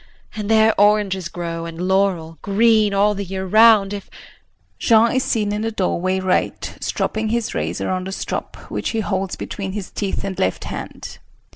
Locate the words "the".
3.13-3.23, 5.61-5.69, 8.05-8.11